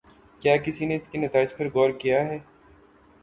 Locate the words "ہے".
2.25-2.37